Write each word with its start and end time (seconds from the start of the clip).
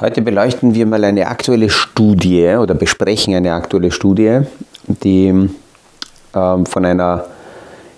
Heute 0.00 0.22
beleuchten 0.22 0.76
wir 0.76 0.86
mal 0.86 1.02
eine 1.02 1.26
aktuelle 1.26 1.68
Studie 1.68 2.54
oder 2.54 2.74
besprechen 2.74 3.34
eine 3.34 3.52
aktuelle 3.52 3.90
Studie, 3.90 4.42
die 4.86 5.48
ähm, 6.34 6.66
von 6.66 6.84
einer 6.84 7.24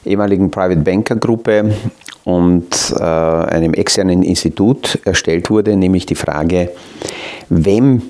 ehemaligen 0.07 0.51
Private 0.51 0.81
Banker 0.81 1.17
Gruppe 1.17 1.75
und 2.25 2.95
äh, 2.99 3.03
einem 3.03 3.75
externen 3.75 4.23
Institut 4.23 4.99
erstellt 5.05 5.51
wurde, 5.51 5.77
nämlich 5.77 6.07
die 6.07 6.15
Frage, 6.15 6.71
wem 7.51 8.01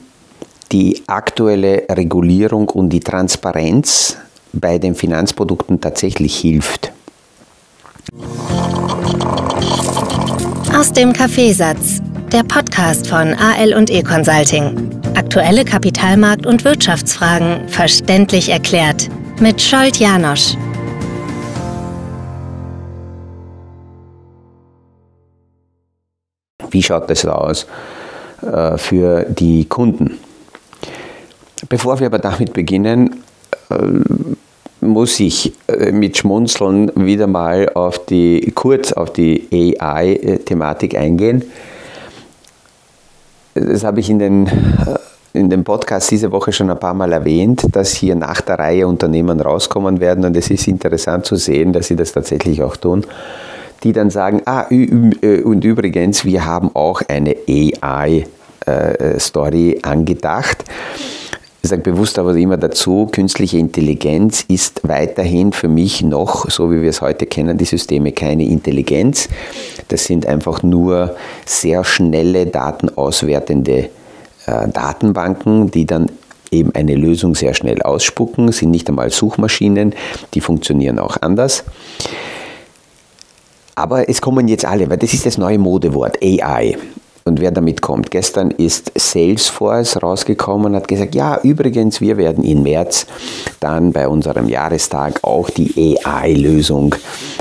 die 0.70 1.02
aktuelle 1.08 1.86
Regulierung 1.90 2.68
und 2.68 2.90
die 2.90 3.00
Transparenz 3.00 4.16
bei 4.52 4.78
den 4.78 4.94
Finanzprodukten 4.94 5.80
tatsächlich 5.80 6.36
hilft. 6.36 6.92
Aus 10.72 10.92
dem 10.92 11.12
Kaffeesatz 11.12 12.00
der 12.32 12.44
Podcast 12.44 13.08
von 13.08 13.34
AL 13.34 13.74
und 13.74 13.90
E 13.90 14.02
Consulting. 14.02 14.90
Aktuelle 15.16 15.64
Kapitalmarkt- 15.64 16.46
und 16.46 16.64
Wirtschaftsfragen 16.64 17.68
verständlich 17.68 18.50
erklärt 18.50 19.08
mit 19.40 19.60
Scholt 19.60 19.96
Janosch. 19.96 20.54
Wie 26.70 26.82
schaut 26.82 27.10
das 27.10 27.26
aus 27.26 27.66
äh, 28.42 28.78
für 28.78 29.24
die 29.24 29.64
Kunden? 29.64 30.18
Bevor 31.68 31.98
wir 31.98 32.06
aber 32.06 32.20
damit 32.20 32.52
beginnen, 32.52 33.24
äh, 33.70 34.84
muss 34.86 35.18
ich 35.18 35.52
äh, 35.66 35.90
mit 35.90 36.16
Schmunzeln 36.16 36.92
wieder 36.94 37.26
mal 37.26 37.70
auf 37.74 38.06
die, 38.06 38.52
kurz 38.54 38.92
auf 38.92 39.12
die 39.12 39.48
AI-Thematik 39.80 40.96
eingehen 40.96 41.44
das 43.54 43.84
habe 43.84 44.00
ich 44.00 44.10
in 44.10 44.18
den, 44.18 44.46
äh, 44.46 44.50
in 45.32 45.50
dem 45.50 45.64
Podcast 45.64 46.10
diese 46.10 46.32
Woche 46.32 46.52
schon 46.52 46.70
ein 46.70 46.78
paar 46.78 46.94
Mal 46.94 47.12
erwähnt, 47.12 47.66
dass 47.72 47.92
hier 47.92 48.14
nach 48.14 48.40
der 48.40 48.58
Reihe 48.58 48.86
Unternehmen 48.86 49.40
rauskommen 49.40 50.00
werden 50.00 50.24
und 50.24 50.36
es 50.36 50.50
ist 50.50 50.66
interessant 50.68 51.26
zu 51.26 51.36
sehen, 51.36 51.72
dass 51.72 51.88
sie 51.88 51.96
das 51.96 52.12
tatsächlich 52.12 52.62
auch 52.62 52.76
tun, 52.76 53.04
die 53.82 53.92
dann 53.92 54.10
sagen, 54.10 54.42
ah, 54.46 54.66
äh, 54.70 55.42
und 55.42 55.64
übrigens, 55.64 56.24
wir 56.24 56.44
haben 56.44 56.70
auch 56.74 57.02
eine 57.08 57.36
AI-Story 58.66 59.70
äh, 59.70 59.82
angedacht. 59.82 60.64
Ich 61.62 61.68
sage 61.68 61.82
bewusst 61.82 62.18
aber 62.18 62.34
immer 62.36 62.56
dazu, 62.56 63.06
künstliche 63.12 63.58
Intelligenz 63.58 64.44
ist 64.48 64.80
weiterhin 64.88 65.52
für 65.52 65.68
mich 65.68 66.02
noch, 66.02 66.48
so 66.48 66.72
wie 66.72 66.80
wir 66.80 66.88
es 66.88 67.02
heute 67.02 67.26
kennen, 67.26 67.58
die 67.58 67.66
Systeme 67.66 68.12
keine 68.12 68.44
Intelligenz. 68.44 69.28
Das 69.88 70.04
sind 70.04 70.24
einfach 70.24 70.62
nur 70.62 71.16
sehr 71.44 71.84
schnelle 71.84 72.46
datenauswertende 72.46 73.90
äh, 74.46 74.68
Datenbanken, 74.72 75.70
die 75.70 75.84
dann 75.84 76.06
eben 76.50 76.74
eine 76.74 76.94
Lösung 76.94 77.34
sehr 77.34 77.52
schnell 77.52 77.82
ausspucken, 77.82 78.50
sind 78.52 78.70
nicht 78.70 78.88
einmal 78.88 79.10
Suchmaschinen, 79.10 79.94
die 80.32 80.40
funktionieren 80.40 80.98
auch 80.98 81.18
anders. 81.20 81.64
Aber 83.74 84.08
es 84.08 84.22
kommen 84.22 84.48
jetzt 84.48 84.64
alle, 84.64 84.88
weil 84.88 84.98
das 84.98 85.12
ist 85.12 85.26
das 85.26 85.36
neue 85.36 85.58
Modewort, 85.58 86.18
AI 86.22 86.76
und 87.24 87.40
wer 87.40 87.50
damit 87.50 87.82
kommt. 87.82 88.10
Gestern 88.10 88.50
ist 88.50 88.92
Salesforce 88.96 90.02
rausgekommen 90.02 90.66
und 90.66 90.76
hat 90.76 90.88
gesagt, 90.88 91.14
ja, 91.14 91.38
übrigens, 91.42 92.00
wir 92.00 92.16
werden 92.16 92.44
im 92.44 92.62
März 92.62 93.06
dann 93.60 93.92
bei 93.92 94.08
unserem 94.08 94.48
Jahrestag 94.48 95.20
auch 95.22 95.50
die 95.50 95.96
AI-Lösung 96.04 96.94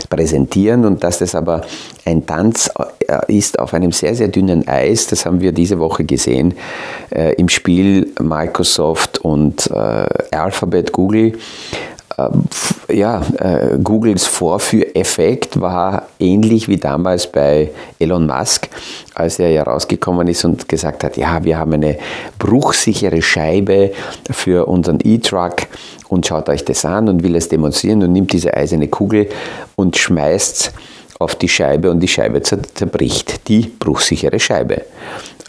präsentieren 0.10 0.86
und 0.86 1.04
dass 1.04 1.20
das 1.20 1.36
aber 1.36 1.62
ein 2.06 2.26
Tanz 2.26 2.70
äh, 3.08 3.38
ist 3.38 3.60
auf 3.60 3.74
einem 3.74 3.92
sehr, 3.92 4.16
sehr 4.16 4.28
dünnen 4.28 4.68
Eis, 4.68 5.08
das 5.08 5.26
haben 5.26 5.42
wir 5.42 5.52
diese 5.52 5.80
Woche 5.80 6.04
gesehen 6.04 6.56
äh, 7.12 7.34
im 7.36 7.50
Spiel 7.50 8.14
Microsoft 8.20 9.20
und 9.20 9.70
äh, 9.72 10.06
Alphabet, 10.32 10.92
Google 10.92 11.34
ja, 12.92 13.22
äh, 13.38 13.78
Googles 13.84 14.26
Vorführeffekt 14.26 15.60
war 15.60 16.08
ähnlich 16.20 16.68
wie 16.68 16.78
damals 16.78 17.28
bei 17.28 17.72
Elon 18.00 18.26
Musk, 18.26 18.70
als 19.16 19.40
er 19.40 19.52
ja 19.52 19.64
rausgekommen 19.64 20.28
ist 20.28 20.44
und 20.46 20.68
gesagt 20.68 21.04
hat, 21.04 21.18
ja, 21.18 21.44
wir 21.44 21.58
haben 21.58 21.74
eine 21.74 21.98
bruchsichere 22.38 23.22
Scheibe 23.22 23.92
für 24.32 24.68
unseren 24.68 25.00
E-Truck 25.04 25.68
und 26.08 26.26
schaut 26.26 26.50
euch 26.50 26.66
das 26.66 26.84
an 26.86 27.10
und 27.10 27.24
will 27.24 27.36
es 27.36 27.50
demonstrieren 27.50 28.04
und 28.04 28.14
nimmt 28.14 28.34
diese 28.34 28.54
eiserne 28.54 28.88
Kugel 28.88 29.30
und 29.76 29.98
schmeißt 29.98 30.74
auf 31.20 31.36
die 31.36 31.50
Scheibe 31.50 31.92
und 31.92 32.00
die 32.00 32.08
Scheibe 32.08 32.42
zerbricht. 32.42 33.48
Die 33.50 33.62
bruchsichere 33.62 34.40
Scheibe. 34.40 34.84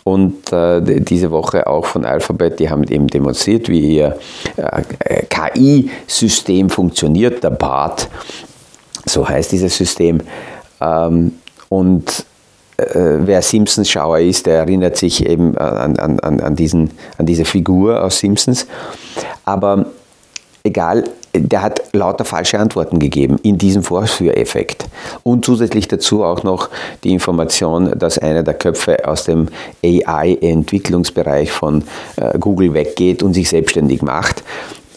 Und 0.05 0.53
äh, 0.53 0.81
diese 1.01 1.31
Woche 1.31 1.67
auch 1.67 1.85
von 1.85 2.05
Alphabet, 2.05 2.59
die 2.59 2.71
haben 2.71 2.85
eben 2.85 3.07
demonstriert, 3.07 3.69
wie 3.69 3.97
ihr 3.97 4.19
äh, 4.57 5.23
KI-System 5.25 6.71
funktioniert, 6.71 7.45
der 7.45 7.51
BART, 7.51 8.09
so 9.05 9.29
heißt 9.29 9.53
dieses 9.53 9.77
System. 9.77 10.21
Ähm, 10.81 11.33
und 11.69 12.25
äh, 12.79 12.85
wer 12.95 13.43
Simpsons-Schauer 13.43 14.21
ist, 14.21 14.47
der 14.47 14.59
erinnert 14.59 14.97
sich 14.97 15.27
eben 15.27 15.57
an, 15.59 15.97
an, 15.99 16.41
an, 16.41 16.57
diesen, 16.57 16.91
an 17.19 17.27
diese 17.27 17.45
Figur 17.45 18.03
aus 18.03 18.19
Simpsons. 18.19 18.67
Aber 19.45 19.87
egal, 20.65 21.05
der 21.33 21.63
hat 21.63 21.83
lauter 21.93 22.25
falsche 22.25 22.59
Antworten 22.59 22.99
gegeben 22.99 23.39
in 23.43 23.59
diesem 23.59 23.83
Vorführeffekt. 23.83 24.87
Und 25.23 25.45
zusätzlich 25.45 25.89
dazu 25.89 26.25
auch 26.25 26.43
noch 26.43 26.69
die 27.05 27.13
Information, 27.13 27.99
dass 27.99 28.19
einer 28.19 28.43
der 28.43 28.55
Köpfe 28.55 29.07
aus 29.07 29.25
dem 29.25 29.49
AI-Entwicklungsbereich 29.85 31.53
von 31.53 31.85
äh, 32.17 32.39
Google 32.39 32.75
weggeht 32.75 33.23
und 33.23 33.35
sich 33.35 33.49
selbstständig 33.49 34.03
macht. 34.03 34.43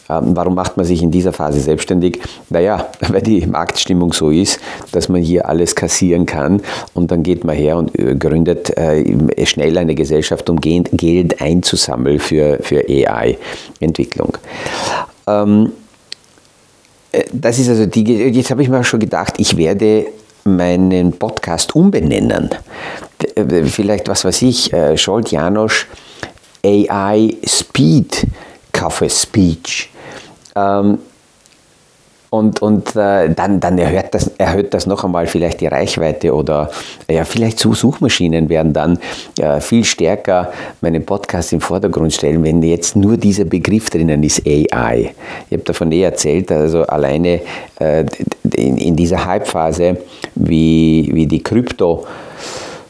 Ähm, 0.09 0.35
warum 0.35 0.55
macht 0.55 0.75
man 0.75 0.85
sich 0.85 1.01
in 1.01 1.11
dieser 1.11 1.33
Phase 1.33 1.59
selbstständig? 1.59 2.19
Naja, 2.49 2.87
weil 3.09 3.21
die 3.21 3.45
Marktstimmung 3.45 4.13
so 4.13 4.29
ist, 4.29 4.59
dass 4.91 5.09
man 5.09 5.21
hier 5.21 5.47
alles 5.47 5.75
kassieren 5.75 6.25
kann 6.25 6.61
und 6.93 7.11
dann 7.11 7.23
geht 7.23 7.43
man 7.43 7.55
her 7.55 7.77
und 7.77 7.97
äh, 7.97 8.15
gründet 8.15 8.75
äh, 8.77 9.45
schnell 9.45 9.77
eine 9.77 9.95
Gesellschaft, 9.95 10.49
um 10.49 10.59
Geld 10.59 11.41
einzusammeln 11.41 12.19
für, 12.19 12.59
für 12.61 12.83
AI-Entwicklung. 12.87 14.37
Ähm, 15.27 15.67
äh, 15.67 15.82
das 17.33 17.59
ist 17.59 17.69
also 17.69 17.85
die, 17.85 18.03
jetzt 18.03 18.51
habe 18.51 18.61
ich 18.61 18.69
mir 18.69 18.83
schon 18.83 18.99
gedacht, 18.99 19.35
ich 19.37 19.57
werde 19.57 20.05
meinen 20.43 21.13
Podcast 21.13 21.75
umbenennen. 21.75 22.49
Äh, 23.35 23.63
vielleicht, 23.65 24.07
was 24.07 24.25
weiß 24.25 24.41
ich, 24.43 24.71
äh, 24.73 24.97
Scholt 24.97 25.31
Janosch 25.31 25.87
AI 26.65 27.35
Speed 27.45 28.27
Kaffee 28.71 29.09
Speech. 29.09 29.89
Ähm, 30.55 30.99
und, 32.33 32.63
und 32.63 32.95
äh, 32.95 33.29
dann, 33.29 33.59
dann 33.59 33.77
erhöht, 33.77 34.07
das, 34.09 34.25
erhöht 34.39 34.73
das 34.73 34.87
noch 34.87 35.03
einmal 35.03 35.27
vielleicht 35.27 35.61
die 35.61 35.67
Reichweite 35.67 36.33
oder 36.33 36.71
ja, 37.07 37.25
vielleicht 37.25 37.59
zu 37.59 37.75
Suchmaschinen 37.75 38.49
werden 38.49 38.73
dann 38.73 38.97
äh, 39.39 39.61
viel 39.61 39.83
stärker 39.83 40.51
meinen 40.81 41.05
Podcast 41.05 41.53
im 41.53 41.61
Vordergrund 41.61 42.11
stellen, 42.11 42.43
wenn 42.43 42.63
jetzt 42.63 42.95
nur 42.95 43.17
dieser 43.17 43.45
Begriff 43.45 43.91
drinnen 43.91 44.23
ist, 44.23 44.47
AI. 44.47 45.13
Ich 45.47 45.53
habe 45.53 45.63
davon 45.63 45.91
eh 45.91 46.01
erzählt, 46.01 46.51
also 46.51 46.81
alleine 46.87 47.41
äh, 47.79 48.03
in, 48.55 48.77
in 48.77 48.95
dieser 48.95 49.31
Hypephase, 49.31 49.97
wie, 50.33 51.11
wie 51.13 51.27
die 51.27 51.43
Krypto- 51.43 52.03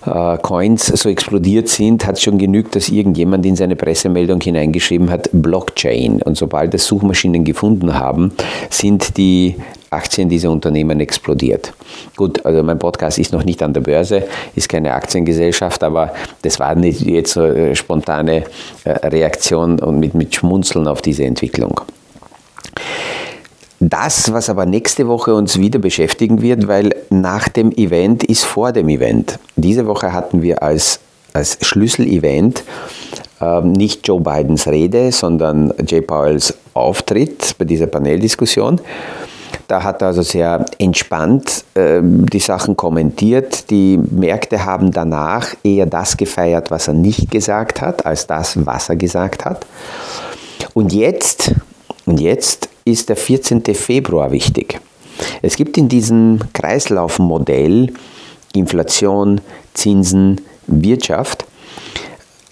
äh, 0.05 0.37
Coins 0.37 0.87
so 0.87 1.09
explodiert 1.09 1.67
sind, 1.69 2.05
hat 2.05 2.15
es 2.15 2.23
schon 2.23 2.37
genügt, 2.37 2.75
dass 2.75 2.89
irgendjemand 2.89 3.45
in 3.45 3.55
seine 3.55 3.75
Pressemeldung 3.75 4.41
hineingeschrieben 4.41 5.09
hat, 5.09 5.29
Blockchain. 5.31 6.21
Und 6.21 6.37
sobald 6.37 6.73
das 6.73 6.85
Suchmaschinen 6.85 7.43
gefunden 7.43 7.93
haben, 7.93 8.31
sind 8.69 9.17
die 9.17 9.55
Aktien 9.89 10.27
dieser 10.27 10.49
Unternehmen 10.49 10.99
explodiert. 10.99 11.73
Gut, 12.15 12.45
also 12.45 12.63
mein 12.63 12.79
Podcast 12.79 13.19
ist 13.19 13.31
noch 13.31 13.43
nicht 13.43 13.61
an 13.61 13.73
der 13.73 13.81
Börse, 13.81 14.23
ist 14.55 14.67
keine 14.67 14.93
Aktiengesellschaft, 14.93 15.83
aber 15.83 16.13
das 16.41 16.59
war 16.59 16.75
nicht 16.75 17.01
jetzt 17.01 17.33
so 17.33 17.41
eine 17.41 17.75
spontane 17.75 18.43
äh, 18.83 18.89
Reaktion 18.89 19.79
und 19.79 19.99
mit, 19.99 20.15
mit 20.15 20.33
Schmunzeln 20.33 20.87
auf 20.87 21.01
diese 21.01 21.23
Entwicklung. 21.23 21.79
Das, 23.89 24.31
was 24.31 24.49
aber 24.49 24.65
nächste 24.65 25.09
Woche 25.09 25.35
uns 25.35 25.59
wieder 25.59 25.77
beschäftigen 25.77 26.41
wird, 26.41 26.69
weil 26.69 26.95
nach 27.09 27.49
dem 27.49 27.69
Event 27.73 28.23
ist 28.23 28.45
vor 28.45 28.71
dem 28.71 28.87
Event. 28.87 29.39
Diese 29.57 29.85
Woche 29.85 30.13
hatten 30.13 30.41
wir 30.41 30.63
als, 30.63 31.01
als 31.33 31.57
Schlüsselevent 31.59 32.63
äh, 33.41 33.59
nicht 33.59 34.07
Joe 34.07 34.21
Bidens 34.21 34.67
Rede, 34.67 35.11
sondern 35.11 35.73
Jay 35.85 35.99
Powells 35.99 36.53
Auftritt 36.73 37.55
bei 37.57 37.65
dieser 37.65 37.87
Paneldiskussion. 37.87 38.79
Da 39.67 39.83
hat 39.83 40.01
er 40.01 40.07
also 40.07 40.21
sehr 40.21 40.65
entspannt 40.77 41.65
äh, 41.73 41.99
die 42.01 42.39
Sachen 42.39 42.77
kommentiert. 42.77 43.69
Die 43.69 43.97
Märkte 43.97 44.63
haben 44.63 44.91
danach 44.91 45.55
eher 45.61 45.87
das 45.87 46.15
gefeiert, 46.15 46.71
was 46.71 46.87
er 46.87 46.93
nicht 46.93 47.29
gesagt 47.29 47.81
hat, 47.81 48.05
als 48.05 48.27
das, 48.27 48.65
was 48.65 48.87
er 48.87 48.95
gesagt 48.95 49.43
hat. 49.43 49.65
Und 50.73 50.93
jetzt, 50.93 51.53
und 52.05 52.21
jetzt 52.21 52.69
ist 52.85 53.09
der 53.09 53.15
14. 53.15 53.63
Februar 53.73 54.31
wichtig. 54.31 54.79
Es 55.41 55.55
gibt 55.55 55.77
in 55.77 55.89
diesem 55.89 56.39
Kreislaufmodell 56.53 57.93
Inflation, 58.55 59.41
Zinsen, 59.73 60.41
Wirtschaft, 60.67 61.45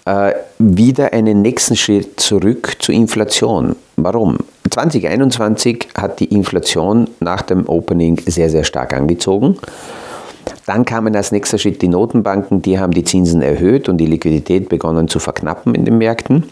äh, 0.04 0.32
wieder 0.58 1.12
einen 1.12 1.42
nächsten 1.42 1.76
Schritt 1.76 2.20
zurück 2.20 2.76
zur 2.80 2.94
Inflation. 2.94 3.76
Warum? 3.96 4.38
2021 4.70 5.88
hat 5.94 6.18
die 6.20 6.26
Inflation 6.26 7.08
nach 7.20 7.42
dem 7.42 7.68
Opening 7.68 8.20
sehr, 8.26 8.50
sehr 8.50 8.64
stark 8.64 8.94
angezogen. 8.94 9.58
Dann 10.66 10.84
kamen 10.84 11.14
als 11.14 11.30
nächster 11.30 11.58
Schritt 11.58 11.82
die 11.82 11.88
Notenbanken, 11.88 12.62
die 12.62 12.78
haben 12.78 12.92
die 12.92 13.04
Zinsen 13.04 13.42
erhöht 13.42 13.88
und 13.88 13.98
die 13.98 14.06
Liquidität 14.06 14.68
begonnen 14.68 15.08
zu 15.08 15.18
verknappen 15.18 15.74
in 15.74 15.84
den 15.84 15.98
Märkten. 15.98 16.44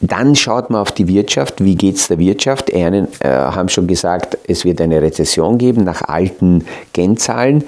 Dann 0.00 0.36
schaut 0.36 0.70
man 0.70 0.80
auf 0.80 0.92
die 0.92 1.08
Wirtschaft. 1.08 1.64
Wie 1.64 1.74
geht 1.74 1.96
es 1.96 2.08
der 2.08 2.18
Wirtschaft? 2.18 2.72
Einen 2.74 3.08
äh, 3.20 3.28
haben 3.28 3.68
schon 3.68 3.86
gesagt, 3.86 4.38
es 4.46 4.64
wird 4.64 4.80
eine 4.80 5.00
Rezession 5.00 5.58
geben 5.58 5.84
nach 5.84 6.02
alten 6.02 6.66
Kennzahlen. 6.92 7.64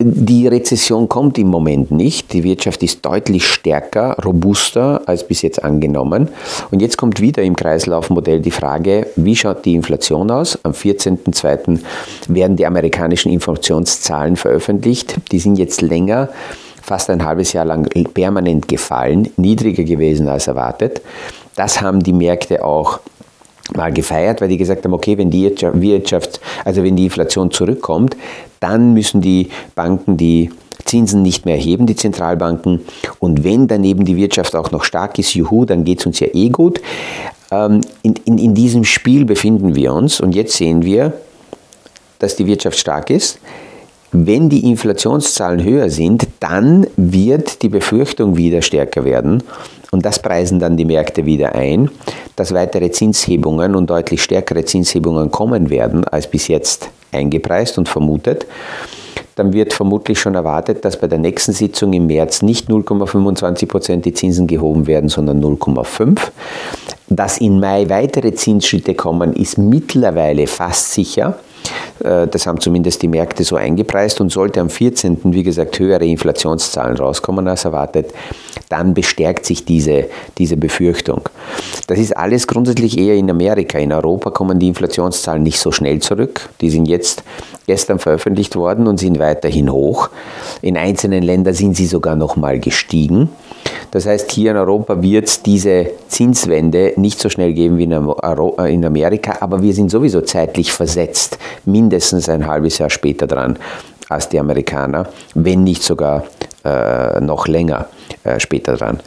Die 0.00 0.46
Rezession 0.46 1.08
kommt 1.08 1.38
im 1.38 1.48
Moment 1.48 1.90
nicht. 1.90 2.32
Die 2.32 2.44
Wirtschaft 2.44 2.84
ist 2.84 3.04
deutlich 3.04 3.44
stärker, 3.44 4.16
robuster 4.24 5.02
als 5.06 5.26
bis 5.26 5.42
jetzt 5.42 5.64
angenommen. 5.64 6.28
Und 6.70 6.80
jetzt 6.80 6.96
kommt 6.96 7.20
wieder 7.20 7.42
im 7.42 7.56
Kreislaufmodell 7.56 8.40
die 8.40 8.52
Frage, 8.52 9.08
wie 9.16 9.34
schaut 9.34 9.64
die 9.64 9.74
Inflation 9.74 10.30
aus? 10.30 10.56
Am 10.62 10.70
14.02. 10.70 11.80
werden 12.28 12.56
die 12.56 12.64
amerikanischen 12.64 13.32
Informationszahlen 13.32 14.36
veröffentlicht. 14.36 15.16
Die 15.32 15.40
sind 15.40 15.58
jetzt 15.58 15.82
länger, 15.82 16.28
fast 16.80 17.10
ein 17.10 17.24
halbes 17.24 17.52
Jahr 17.52 17.64
lang 17.64 17.88
permanent 18.14 18.68
gefallen, 18.68 19.30
niedriger 19.36 19.82
gewesen 19.82 20.28
als 20.28 20.46
erwartet. 20.46 21.00
Das 21.58 21.80
haben 21.80 22.04
die 22.04 22.12
Märkte 22.12 22.64
auch 22.64 23.00
mal 23.74 23.92
gefeiert, 23.92 24.40
weil 24.40 24.48
die 24.48 24.58
gesagt 24.58 24.84
haben, 24.84 24.92
okay, 24.92 25.18
wenn 25.18 25.28
die 25.28 25.52
Wirtschaft, 25.60 26.40
also 26.64 26.84
wenn 26.84 26.94
die 26.94 27.06
Inflation 27.06 27.50
zurückkommt, 27.50 28.16
dann 28.60 28.94
müssen 28.94 29.20
die 29.20 29.50
Banken 29.74 30.16
die 30.16 30.52
Zinsen 30.84 31.22
nicht 31.22 31.46
mehr 31.46 31.56
erheben, 31.56 31.86
die 31.86 31.96
Zentralbanken. 31.96 32.82
Und 33.18 33.42
wenn 33.42 33.66
daneben 33.66 34.04
die 34.04 34.16
Wirtschaft 34.16 34.54
auch 34.54 34.70
noch 34.70 34.84
stark 34.84 35.18
ist, 35.18 35.34
juhu, 35.34 35.64
dann 35.64 35.82
geht 35.82 35.98
es 35.98 36.06
uns 36.06 36.20
ja 36.20 36.28
eh 36.32 36.48
gut. 36.48 36.80
Ähm, 37.50 37.80
in, 38.02 38.14
in, 38.24 38.38
in 38.38 38.54
diesem 38.54 38.84
Spiel 38.84 39.24
befinden 39.24 39.74
wir 39.74 39.92
uns 39.94 40.20
und 40.20 40.36
jetzt 40.36 40.56
sehen 40.56 40.84
wir, 40.84 41.12
dass 42.20 42.36
die 42.36 42.46
Wirtschaft 42.46 42.78
stark 42.78 43.10
ist. 43.10 43.40
Wenn 44.10 44.48
die 44.48 44.64
Inflationszahlen 44.70 45.62
höher 45.62 45.90
sind, 45.90 46.26
dann 46.40 46.86
wird 46.96 47.62
die 47.62 47.68
Befürchtung 47.68 48.36
wieder 48.36 48.62
stärker 48.62 49.04
werden. 49.04 49.42
Und 49.90 50.04
das 50.04 50.20
preisen 50.20 50.58
dann 50.58 50.76
die 50.76 50.84
Märkte 50.84 51.26
wieder 51.26 51.54
ein, 51.54 51.90
dass 52.36 52.52
weitere 52.52 52.90
Zinshebungen 52.90 53.74
und 53.74 53.88
deutlich 53.90 54.22
stärkere 54.22 54.64
Zinshebungen 54.64 55.30
kommen 55.30 55.70
werden 55.70 56.04
als 56.04 56.26
bis 56.26 56.48
jetzt 56.48 56.88
eingepreist 57.12 57.78
und 57.78 57.88
vermutet. 57.88 58.46
Dann 59.36 59.52
wird 59.52 59.72
vermutlich 59.72 60.18
schon 60.18 60.34
erwartet, 60.34 60.84
dass 60.84 60.98
bei 60.98 61.06
der 61.06 61.18
nächsten 61.18 61.52
Sitzung 61.52 61.92
im 61.92 62.06
März 62.06 62.42
nicht 62.42 62.68
0,25 62.68 63.66
Prozent 63.66 64.04
die 64.04 64.12
Zinsen 64.12 64.46
gehoben 64.46 64.86
werden, 64.86 65.08
sondern 65.08 65.42
0,5. 65.42 66.18
Dass 67.08 67.38
in 67.38 67.60
Mai 67.60 67.88
weitere 67.88 68.34
Zinsschritte 68.34 68.94
kommen, 68.94 69.32
ist 69.34 69.56
mittlerweile 69.56 70.46
fast 70.46 70.92
sicher. 70.92 71.38
Äh, 72.00 72.26
das 72.28 72.46
haben 72.46 72.60
zumindest 72.60 73.02
die 73.02 73.08
Märkte 73.08 73.44
so 73.44 73.56
eingepreist 73.56 74.20
und 74.20 74.30
sollte 74.30 74.60
am 74.60 74.70
14. 74.70 75.18
wie 75.24 75.42
gesagt 75.42 75.78
höhere 75.78 76.04
Inflationszahlen 76.04 76.96
rauskommen 76.96 77.46
als 77.48 77.64
erwartet, 77.64 78.12
dann 78.68 78.94
bestärkt 78.94 79.46
sich 79.46 79.64
diese, 79.64 80.06
diese 80.36 80.56
Befürchtung. 80.56 81.22
Das 81.86 81.98
ist 81.98 82.16
alles 82.16 82.46
grundsätzlich 82.46 82.98
eher 82.98 83.14
in 83.14 83.30
Amerika. 83.30 83.78
In 83.78 83.92
Europa 83.92 84.30
kommen 84.30 84.58
die 84.58 84.68
Inflationszahlen 84.68 85.42
nicht 85.42 85.58
so 85.58 85.72
schnell 85.72 86.00
zurück. 86.00 86.48
Die 86.60 86.70
sind 86.70 86.86
jetzt 86.86 87.22
gestern 87.66 87.98
veröffentlicht 87.98 88.56
worden 88.56 88.86
und 88.86 88.98
sind 88.98 89.18
weiterhin 89.18 89.70
hoch. 89.72 90.10
In 90.60 90.76
einzelnen 90.76 91.22
Ländern 91.22 91.54
sind 91.54 91.76
sie 91.76 91.86
sogar 91.86 92.16
noch 92.16 92.36
mal 92.36 92.58
gestiegen. 92.58 93.30
Das 93.90 94.06
heißt, 94.06 94.30
hier 94.30 94.50
in 94.50 94.56
Europa 94.56 95.00
wird 95.02 95.26
es 95.26 95.42
diese 95.42 95.90
Zinswende 96.08 96.92
nicht 96.96 97.18
so 97.20 97.28
schnell 97.28 97.54
geben 97.54 97.78
wie 97.78 97.84
in 97.84 98.84
Amerika, 98.84 99.38
aber 99.40 99.62
wir 99.62 99.72
sind 99.72 99.90
sowieso 99.90 100.20
zeitlich 100.20 100.72
versetzt, 100.72 101.38
mindestens 101.64 102.28
ein 102.28 102.46
halbes 102.46 102.78
Jahr 102.78 102.90
später 102.90 103.26
dran 103.26 103.58
als 104.08 104.28
die 104.28 104.38
Amerikaner, 104.38 105.08
wenn 105.34 105.64
nicht 105.64 105.82
sogar 105.82 106.24
äh, 106.64 107.20
noch 107.20 107.46
länger 107.46 107.86
äh, 108.24 108.40
später 108.40 108.76
dran. 108.76 109.00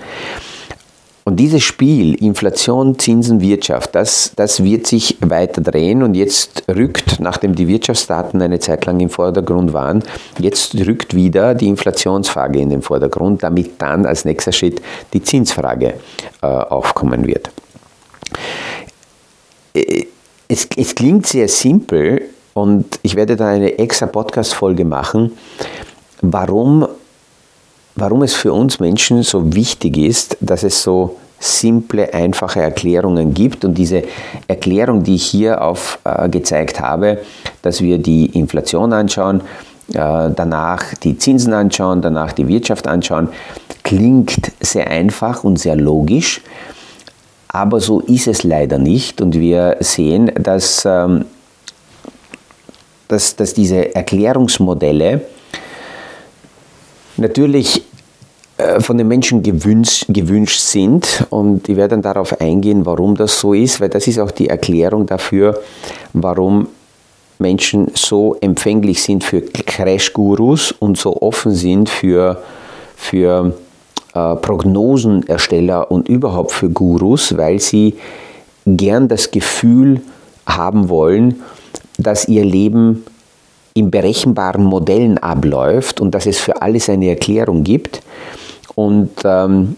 Und 1.23 1.35
dieses 1.39 1.61
Spiel 1.61 2.15
Inflation, 2.15 2.97
Zinsen, 2.97 3.41
Wirtschaft, 3.41 3.93
das, 3.93 4.31
das 4.35 4.63
wird 4.63 4.87
sich 4.87 5.17
weiter 5.21 5.61
drehen 5.61 6.01
und 6.01 6.15
jetzt 6.15 6.63
rückt, 6.67 7.19
nachdem 7.19 7.53
die 7.53 7.67
Wirtschaftsdaten 7.67 8.41
eine 8.41 8.59
Zeit 8.59 8.85
lang 8.85 8.99
im 8.99 9.09
Vordergrund 9.09 9.71
waren, 9.71 10.03
jetzt 10.39 10.75
rückt 10.75 11.13
wieder 11.13 11.53
die 11.53 11.67
Inflationsfrage 11.67 12.59
in 12.59 12.71
den 12.71 12.81
Vordergrund, 12.81 13.43
damit 13.43 13.79
dann 13.79 14.07
als 14.07 14.25
nächster 14.25 14.51
Schritt 14.51 14.81
die 15.13 15.21
Zinsfrage 15.21 15.93
äh, 16.41 16.47
aufkommen 16.47 17.27
wird. 17.27 17.51
Äh, 19.75 20.05
es, 20.47 20.67
es 20.75 20.95
klingt 20.95 21.27
sehr 21.27 21.47
simpel 21.47 22.23
und 22.55 22.99
ich 23.03 23.15
werde 23.15 23.35
da 23.35 23.47
eine 23.47 23.77
extra 23.77 24.07
Podcast-Folge 24.07 24.85
machen, 24.85 25.33
warum 26.21 26.87
warum 27.95 28.23
es 28.23 28.33
für 28.33 28.53
uns 28.53 28.79
Menschen 28.79 29.23
so 29.23 29.53
wichtig 29.53 29.97
ist, 29.97 30.37
dass 30.39 30.63
es 30.63 30.81
so 30.81 31.17
simple, 31.41 32.13
einfache 32.13 32.61
Erklärungen 32.61 33.33
gibt. 33.33 33.65
Und 33.65 33.73
diese 33.73 34.03
Erklärung, 34.47 35.03
die 35.03 35.15
ich 35.15 35.25
hier 35.25 35.61
aufgezeigt 35.61 36.77
äh, 36.77 36.81
habe, 36.81 37.17
dass 37.61 37.81
wir 37.81 37.97
die 37.97 38.27
Inflation 38.27 38.93
anschauen, 38.93 39.41
äh, 39.89 40.29
danach 40.35 40.93
die 41.03 41.17
Zinsen 41.17 41.53
anschauen, 41.53 42.01
danach 42.01 42.31
die 42.31 42.47
Wirtschaft 42.47 42.87
anschauen, 42.87 43.29
klingt 43.83 44.51
sehr 44.59 44.87
einfach 44.87 45.43
und 45.43 45.59
sehr 45.59 45.75
logisch. 45.75 46.41
Aber 47.47 47.81
so 47.81 47.99
ist 47.99 48.27
es 48.27 48.43
leider 48.43 48.77
nicht. 48.77 49.19
Und 49.19 49.33
wir 49.37 49.77
sehen, 49.79 50.31
dass, 50.35 50.83
ähm, 50.85 51.25
dass, 53.07 53.35
dass 53.35 53.53
diese 53.53 53.93
Erklärungsmodelle 53.93 55.21
natürlich 57.21 57.83
äh, 58.57 58.79
von 58.79 58.97
den 58.97 59.07
Menschen 59.07 59.43
gewünscht, 59.43 60.05
gewünscht 60.09 60.59
sind. 60.59 61.25
Und 61.29 61.69
ich 61.69 61.75
werde 61.75 61.95
dann 61.95 62.01
darauf 62.01 62.39
eingehen, 62.41 62.85
warum 62.85 63.15
das 63.15 63.39
so 63.39 63.53
ist, 63.53 63.79
weil 63.79 63.89
das 63.89 64.07
ist 64.07 64.19
auch 64.19 64.31
die 64.31 64.49
Erklärung 64.49 65.05
dafür, 65.05 65.59
warum 66.13 66.67
Menschen 67.39 67.91
so 67.95 68.35
empfänglich 68.39 69.01
sind 69.01 69.23
für 69.23 69.41
Crash-Gurus 69.41 70.73
und 70.73 70.97
so 70.97 71.21
offen 71.21 71.53
sind 71.53 71.89
für, 71.89 72.41
für 72.95 73.55
äh, 74.13 74.35
Prognosenersteller 74.35 75.89
und 75.89 76.07
überhaupt 76.07 76.51
für 76.51 76.69
Gurus, 76.69 77.35
weil 77.35 77.59
sie 77.59 77.95
gern 78.65 79.07
das 79.07 79.31
Gefühl 79.31 80.01
haben 80.45 80.89
wollen, 80.89 81.41
dass 81.97 82.27
ihr 82.27 82.45
Leben 82.45 83.05
in 83.73 83.91
berechenbaren 83.91 84.63
Modellen 84.63 85.17
abläuft 85.17 86.01
und 86.01 86.11
dass 86.11 86.25
es 86.25 86.39
für 86.39 86.61
alles 86.61 86.89
eine 86.89 87.09
Erklärung 87.09 87.63
gibt. 87.63 88.01
Und 88.75 89.11
ähm, 89.23 89.75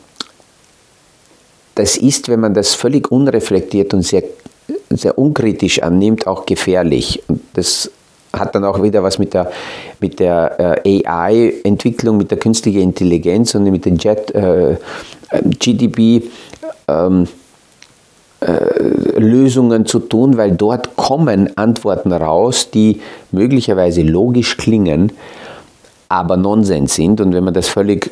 das 1.75 1.97
ist, 1.97 2.29
wenn 2.29 2.39
man 2.39 2.53
das 2.53 2.73
völlig 2.73 3.12
unreflektiert 3.12 3.93
und 3.93 4.03
sehr, 4.03 4.23
sehr 4.89 5.17
unkritisch 5.17 5.81
annimmt, 5.81 6.27
auch 6.27 6.45
gefährlich. 6.45 7.21
Und 7.27 7.41
das 7.53 7.91
hat 8.31 8.55
dann 8.55 8.63
auch 8.63 8.81
wieder 8.81 9.03
was 9.03 9.19
mit 9.19 9.33
der, 9.33 9.51
mit 10.00 10.19
der 10.19 10.83
äh, 10.85 11.05
AI-Entwicklung, 11.05 12.17
mit 12.17 12.31
der 12.31 12.39
künstlichen 12.39 12.81
Intelligenz 12.81 13.53
und 13.55 13.63
mit 13.63 13.85
den 13.85 13.97
Jet, 13.97 14.31
äh, 14.31 14.77
GDP. 15.59 16.23
Ähm, 16.88 17.27
äh, 18.45 19.19
Lösungen 19.19 19.85
zu 19.85 20.00
tun, 20.00 20.38
weil 20.38 20.51
dort 20.51 20.95
kommen 20.95 21.55
Antworten 21.57 22.12
raus, 22.12 22.69
die 22.71 23.01
möglicherweise 23.31 24.01
logisch 24.01 24.57
klingen, 24.57 25.12
aber 26.09 26.38
Nonsens 26.38 26.95
sind. 26.95 27.21
Und 27.21 27.33
wenn 27.33 27.43
man 27.43 27.53
das 27.53 27.67
völlig 27.67 28.12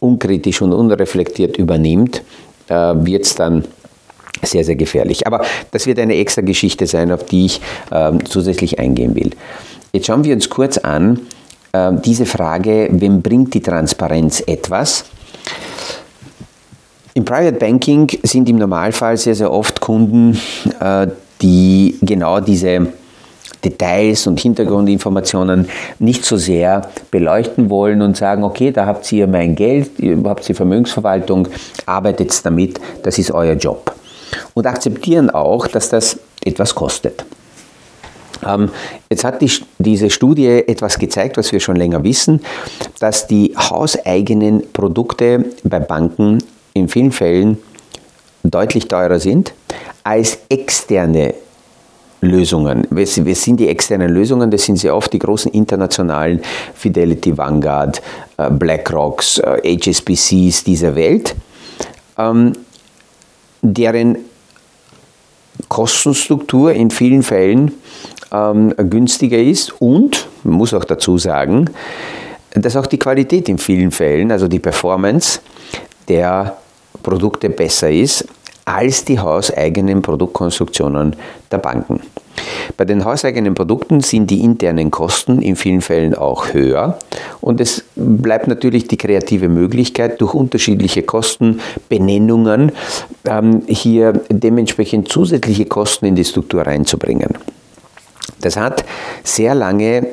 unkritisch 0.00 0.60
und 0.62 0.72
unreflektiert 0.72 1.56
übernimmt, 1.56 2.22
äh, 2.68 2.74
wird 2.74 3.24
es 3.24 3.34
dann 3.34 3.64
sehr, 4.42 4.64
sehr 4.64 4.76
gefährlich. 4.76 5.26
Aber 5.26 5.42
das 5.70 5.86
wird 5.86 5.98
eine 5.98 6.16
extra 6.16 6.42
Geschichte 6.42 6.86
sein, 6.86 7.10
auf 7.12 7.24
die 7.24 7.46
ich 7.46 7.60
äh, 7.90 8.12
zusätzlich 8.24 8.78
eingehen 8.78 9.14
will. 9.14 9.30
Jetzt 9.92 10.06
schauen 10.06 10.24
wir 10.24 10.34
uns 10.34 10.50
kurz 10.50 10.78
an, 10.78 11.20
äh, 11.72 11.92
diese 12.04 12.26
Frage, 12.26 12.88
wem 12.90 13.22
bringt 13.22 13.54
die 13.54 13.62
Transparenz 13.62 14.42
etwas? 14.46 15.04
Im 17.16 17.24
Private 17.24 17.58
Banking 17.58 18.08
sind 18.24 18.48
im 18.48 18.56
Normalfall 18.56 19.16
sehr, 19.16 19.36
sehr 19.36 19.52
oft 19.52 19.80
Kunden, 19.80 20.36
äh, 20.80 21.06
die 21.40 21.96
genau 22.02 22.40
diese 22.40 22.88
Details 23.64 24.26
und 24.26 24.40
Hintergrundinformationen 24.40 25.68
nicht 26.00 26.24
so 26.24 26.36
sehr 26.36 26.90
beleuchten 27.12 27.70
wollen 27.70 28.02
und 28.02 28.16
sagen, 28.16 28.42
okay, 28.42 28.72
da 28.72 28.86
habt 28.86 29.10
ihr 29.12 29.28
mein 29.28 29.54
Geld, 29.54 29.92
ihr 30.00 30.20
habt 30.24 30.48
ihr 30.48 30.56
Vermögensverwaltung, 30.56 31.46
arbeitet 31.86 32.44
damit, 32.44 32.80
das 33.04 33.16
ist 33.16 33.30
euer 33.30 33.54
Job. 33.54 33.94
Und 34.54 34.66
akzeptieren 34.66 35.30
auch, 35.30 35.68
dass 35.68 35.90
das 35.90 36.18
etwas 36.44 36.74
kostet. 36.74 37.24
Ähm, 38.44 38.70
jetzt 39.08 39.22
hat 39.22 39.40
die, 39.40 39.52
diese 39.78 40.10
Studie 40.10 40.48
etwas 40.48 40.98
gezeigt, 40.98 41.36
was 41.36 41.52
wir 41.52 41.60
schon 41.60 41.76
länger 41.76 42.02
wissen, 42.02 42.40
dass 42.98 43.28
die 43.28 43.54
hauseigenen 43.56 44.64
Produkte 44.72 45.44
bei 45.62 45.78
Banken 45.78 46.42
in 46.74 46.88
vielen 46.88 47.12
Fällen 47.12 47.58
deutlich 48.42 48.88
teurer 48.88 49.20
sind 49.20 49.54
als 50.02 50.38
externe 50.48 51.34
Lösungen. 52.20 52.86
Was 52.90 53.14
sind 53.14 53.60
die 53.60 53.68
externen 53.68 54.12
Lösungen? 54.12 54.50
Das 54.50 54.64
sind 54.64 54.76
sehr 54.78 54.94
oft 54.94 55.12
die 55.12 55.18
großen 55.18 55.52
internationalen 55.52 56.40
Fidelity 56.74 57.36
Vanguard, 57.36 58.02
äh, 58.36 58.50
BlackRocks, 58.50 59.40
HSBCs 59.40 60.32
äh, 60.32 60.64
dieser 60.66 60.94
Welt, 60.94 61.34
ähm, 62.18 62.52
deren 63.62 64.18
Kostenstruktur 65.68 66.72
in 66.72 66.90
vielen 66.90 67.22
Fällen 67.22 67.72
ähm, 68.32 68.74
günstiger 68.76 69.38
ist 69.38 69.80
und, 69.80 70.26
man 70.42 70.54
muss 70.54 70.74
auch 70.74 70.84
dazu 70.84 71.18
sagen, 71.18 71.70
dass 72.50 72.76
auch 72.76 72.86
die 72.86 72.98
Qualität 72.98 73.48
in 73.48 73.58
vielen 73.58 73.90
Fällen, 73.90 74.30
also 74.32 74.48
die 74.48 74.58
Performance 74.58 75.40
der 76.08 76.56
Produkte 77.02 77.50
besser 77.50 77.90
ist 77.90 78.26
als 78.64 79.04
die 79.04 79.18
hauseigenen 79.18 80.00
Produktkonstruktionen 80.02 81.16
der 81.50 81.58
Banken. 81.58 82.00
Bei 82.76 82.84
den 82.84 83.04
hauseigenen 83.04 83.54
Produkten 83.54 84.00
sind 84.00 84.30
die 84.30 84.40
internen 84.40 84.90
Kosten 84.90 85.40
in 85.42 85.54
vielen 85.54 85.82
Fällen 85.82 86.14
auch 86.14 86.52
höher 86.52 86.98
und 87.40 87.60
es 87.60 87.84
bleibt 87.94 88.48
natürlich 88.48 88.88
die 88.88 88.96
kreative 88.96 89.48
Möglichkeit, 89.48 90.20
durch 90.20 90.34
unterschiedliche 90.34 91.02
Kostenbenennungen 91.02 92.72
ähm, 93.26 93.62
hier 93.68 94.14
dementsprechend 94.30 95.08
zusätzliche 95.08 95.66
Kosten 95.66 96.06
in 96.06 96.14
die 96.16 96.24
Struktur 96.24 96.62
reinzubringen. 96.62 97.34
Das 98.40 98.56
hat 98.56 98.84
sehr 99.22 99.54
lange 99.54 100.08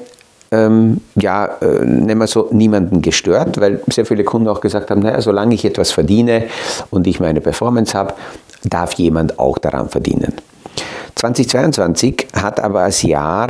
ähm, 0.51 1.01
ja, 1.15 1.45
äh, 1.61 1.85
nehmen 1.85 2.19
wir 2.19 2.27
so, 2.27 2.49
niemanden 2.51 3.01
gestört, 3.01 3.59
weil 3.59 3.81
sehr 3.87 4.05
viele 4.05 4.23
Kunden 4.23 4.47
auch 4.49 4.61
gesagt 4.61 4.91
haben, 4.91 5.01
naja, 5.01 5.21
solange 5.21 5.55
ich 5.55 5.63
etwas 5.65 5.91
verdiene 5.91 6.43
und 6.89 7.07
ich 7.07 7.19
meine 7.19 7.41
Performance 7.41 7.97
habe, 7.97 8.13
darf 8.63 8.93
jemand 8.93 9.39
auch 9.39 9.57
daran 9.57 9.89
verdienen. 9.89 10.33
2022 11.15 12.27
hat 12.33 12.59
aber 12.59 12.81
als 12.81 13.01
Jahr 13.01 13.49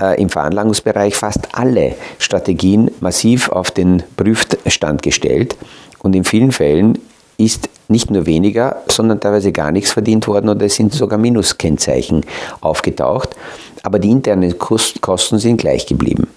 äh, 0.00 0.20
im 0.20 0.28
Veranlagungsbereich 0.28 1.14
fast 1.14 1.48
alle 1.52 1.94
Strategien 2.18 2.90
massiv 3.00 3.48
auf 3.48 3.70
den 3.70 4.02
Prüfstand 4.16 5.02
gestellt 5.02 5.56
und 6.02 6.14
in 6.14 6.24
vielen 6.24 6.52
Fällen 6.52 6.98
ist 7.36 7.68
nicht 7.88 8.10
nur 8.10 8.26
weniger, 8.26 8.76
sondern 8.88 9.20
teilweise 9.20 9.52
gar 9.52 9.72
nichts 9.72 9.92
verdient 9.92 10.26
worden 10.26 10.48
oder 10.48 10.66
es 10.66 10.76
sind 10.76 10.92
sogar 10.92 11.18
Minuskennzeichen 11.18 12.24
aufgetaucht, 12.60 13.30
aber 13.82 13.98
die 13.98 14.10
internen 14.10 14.58
Kosten 14.58 15.38
sind 15.38 15.58
gleich 15.58 15.86
geblieben. 15.86 16.28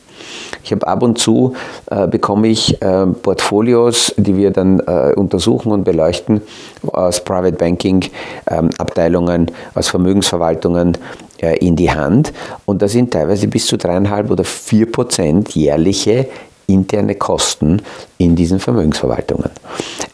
Ich 0.63 0.71
habe 0.71 0.85
ab 0.85 1.01
und 1.01 1.17
zu 1.17 1.55
äh, 1.89 2.07
bekomme 2.07 2.49
ich 2.49 2.81
äh, 2.81 3.05
Portfolios, 3.05 4.13
die 4.17 4.35
wir 4.35 4.51
dann 4.51 4.81
äh, 4.81 5.13
untersuchen 5.15 5.71
und 5.71 5.85
beleuchten 5.85 6.41
aus 6.87 7.23
Private 7.23 7.55
Banking 7.55 8.03
ähm, 8.49 8.69
Abteilungen, 8.77 9.49
aus 9.75 9.87
Vermögensverwaltungen 9.87 10.97
äh, 11.41 11.57
in 11.65 11.77
die 11.77 11.89
Hand. 11.89 12.33
Und 12.65 12.81
da 12.81 12.87
sind 12.89 13.11
teilweise 13.11 13.47
bis 13.47 13.67
zu 13.67 13.77
dreieinhalb 13.77 14.29
oder 14.29 14.43
vier 14.43 14.91
Prozent 14.91 15.55
jährliche 15.55 16.27
interne 16.67 17.15
Kosten 17.15 17.81
in 18.17 18.35
diesen 18.35 18.59
Vermögensverwaltungen. 18.59 19.51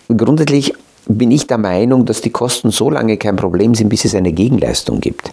Grundsätzlich 0.07 0.73
bin 1.07 1.31
ich 1.31 1.47
der 1.47 1.57
Meinung, 1.57 2.05
dass 2.05 2.21
die 2.21 2.29
Kosten 2.29 2.71
so 2.71 2.89
lange 2.89 3.17
kein 3.17 3.35
Problem 3.35 3.75
sind, 3.75 3.89
bis 3.89 4.05
es 4.05 4.15
eine 4.15 4.31
Gegenleistung 4.31 5.01
gibt. 5.01 5.31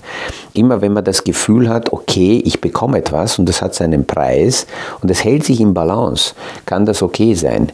Immer 0.52 0.80
wenn 0.80 0.92
man 0.92 1.04
das 1.04 1.22
Gefühl 1.24 1.68
hat, 1.68 1.92
okay, 1.92 2.42
ich 2.44 2.60
bekomme 2.60 2.98
etwas 2.98 3.38
und 3.38 3.48
das 3.48 3.62
hat 3.62 3.74
seinen 3.74 4.04
Preis 4.04 4.66
und 5.00 5.10
es 5.10 5.22
hält 5.22 5.44
sich 5.44 5.60
im 5.60 5.74
Balance, 5.74 6.34
kann 6.66 6.86
das 6.86 7.02
okay 7.02 7.34
sein. 7.34 7.70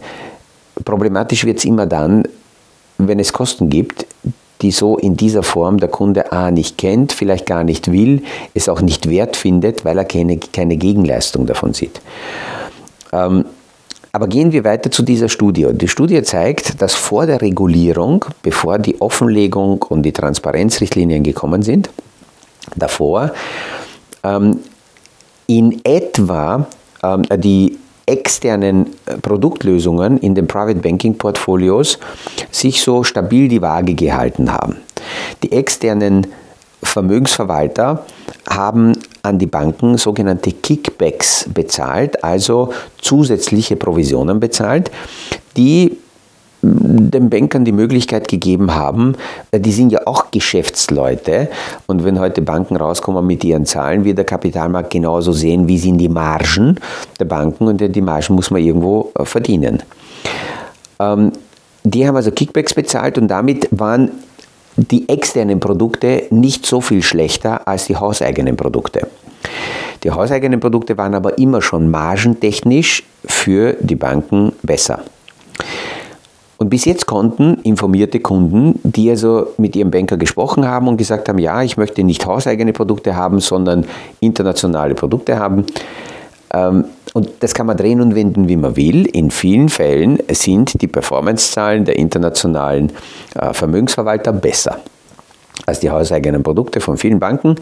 Problematisch 0.84 1.44
wird 1.44 1.58
es 1.58 1.64
immer 1.64 1.86
dann, 1.86 2.24
wenn 2.98 3.18
es 3.18 3.32
Kosten 3.32 3.70
gibt, 3.70 4.06
die 4.62 4.70
so 4.70 4.96
in 4.96 5.16
dieser 5.16 5.42
Form 5.42 5.78
der 5.78 5.88
Kunde 5.88 6.32
A 6.32 6.50
nicht 6.50 6.78
kennt, 6.78 7.12
vielleicht 7.12 7.46
gar 7.46 7.64
nicht 7.64 7.90
will, 7.92 8.22
es 8.54 8.68
auch 8.68 8.80
nicht 8.80 9.08
wert 9.08 9.36
findet, 9.36 9.84
weil 9.84 9.98
er 9.98 10.04
keine, 10.04 10.38
keine 10.38 10.76
Gegenleistung 10.76 11.46
davon 11.46 11.74
sieht. 11.74 12.00
Ähm, 13.12 13.44
aber 14.16 14.28
gehen 14.28 14.50
wir 14.50 14.64
weiter 14.64 14.90
zu 14.90 15.02
dieser 15.02 15.28
Studie. 15.28 15.66
Die 15.72 15.88
Studie 15.88 16.22
zeigt, 16.22 16.80
dass 16.80 16.94
vor 16.94 17.26
der 17.26 17.42
Regulierung, 17.42 18.24
bevor 18.40 18.78
die 18.78 18.98
Offenlegung 18.98 19.82
und 19.82 20.04
die 20.04 20.12
Transparenzrichtlinien 20.12 21.22
gekommen 21.22 21.60
sind, 21.60 21.90
davor 22.74 23.32
ähm, 24.24 24.60
in 25.46 25.82
etwa 25.84 26.66
ähm, 27.02 27.24
die 27.36 27.76
externen 28.06 28.86
äh, 29.04 29.18
Produktlösungen 29.18 30.16
in 30.20 30.34
den 30.34 30.46
Private 30.46 30.78
Banking 30.78 31.18
Portfolios 31.18 31.98
sich 32.50 32.80
so 32.80 33.04
stabil 33.04 33.48
die 33.48 33.60
Waage 33.60 33.92
gehalten 33.92 34.50
haben. 34.50 34.76
Die 35.42 35.52
externen 35.52 36.26
Vermögensverwalter 36.82 38.04
haben 38.48 38.92
an 39.22 39.38
die 39.38 39.46
Banken 39.46 39.98
sogenannte 39.98 40.52
Kickbacks 40.52 41.48
bezahlt, 41.52 42.22
also 42.22 42.72
zusätzliche 43.00 43.76
Provisionen 43.76 44.40
bezahlt, 44.40 44.90
die 45.56 45.96
den 46.62 47.30
Bankern 47.30 47.64
die 47.64 47.72
Möglichkeit 47.72 48.28
gegeben 48.28 48.74
haben, 48.74 49.14
äh, 49.50 49.60
die 49.60 49.72
sind 49.72 49.92
ja 49.92 50.06
auch 50.06 50.30
Geschäftsleute 50.30 51.48
und 51.86 52.04
wenn 52.04 52.18
heute 52.18 52.42
Banken 52.42 52.76
rauskommen 52.76 53.26
mit 53.26 53.44
ihren 53.44 53.66
Zahlen, 53.66 54.04
wird 54.04 54.18
der 54.18 54.24
Kapitalmarkt 54.24 54.90
genauso 54.90 55.32
sehen, 55.32 55.68
wie 55.68 55.78
sind 55.78 55.98
die 55.98 56.08
Margen 56.08 56.80
der 57.20 57.26
Banken 57.26 57.68
und 57.68 57.80
die 57.80 58.00
Margen 58.00 58.34
muss 58.34 58.50
man 58.50 58.62
irgendwo 58.62 59.12
äh, 59.18 59.24
verdienen. 59.24 59.82
Ähm, 60.98 61.32
die 61.84 62.06
haben 62.06 62.16
also 62.16 62.32
Kickbacks 62.32 62.74
bezahlt 62.74 63.16
und 63.18 63.28
damit 63.28 63.68
waren 63.70 64.10
die 64.76 65.08
externen 65.08 65.60
Produkte 65.60 66.24
nicht 66.30 66.66
so 66.66 66.80
viel 66.80 67.02
schlechter 67.02 67.66
als 67.66 67.86
die 67.86 67.96
hauseigenen 67.96 68.56
Produkte. 68.56 69.08
Die 70.02 70.10
hauseigenen 70.10 70.60
Produkte 70.60 70.96
waren 70.98 71.14
aber 71.14 71.38
immer 71.38 71.62
schon 71.62 71.90
margentechnisch 71.90 73.02
für 73.24 73.74
die 73.80 73.96
Banken 73.96 74.52
besser. 74.62 75.00
Und 76.58 76.70
bis 76.70 76.86
jetzt 76.86 77.06
konnten 77.06 77.58
informierte 77.64 78.20
Kunden, 78.20 78.80
die 78.82 79.10
also 79.10 79.48
mit 79.58 79.76
ihrem 79.76 79.90
Banker 79.90 80.16
gesprochen 80.16 80.66
haben 80.66 80.88
und 80.88 80.96
gesagt 80.96 81.28
haben, 81.28 81.38
ja, 81.38 81.62
ich 81.62 81.76
möchte 81.76 82.02
nicht 82.02 82.24
hauseigene 82.24 82.72
Produkte 82.72 83.14
haben, 83.14 83.40
sondern 83.40 83.84
internationale 84.20 84.94
Produkte 84.94 85.38
haben, 85.38 85.66
ähm, 86.54 86.84
und 87.16 87.30
das 87.40 87.54
kann 87.54 87.64
man 87.64 87.78
drehen 87.78 88.02
und 88.02 88.14
wenden, 88.14 88.46
wie 88.46 88.58
man 88.58 88.76
will. 88.76 89.06
In 89.06 89.30
vielen 89.30 89.70
Fällen 89.70 90.18
sind 90.32 90.82
die 90.82 90.86
Performancezahlen 90.86 91.86
der 91.86 91.96
internationalen 91.96 92.92
äh, 93.34 93.54
Vermögensverwalter 93.54 94.34
besser 94.34 94.80
als 95.64 95.80
die 95.80 95.88
hauseigenen 95.88 96.42
Produkte 96.42 96.78
von 96.82 96.98
vielen 96.98 97.18
Banken. 97.18 97.54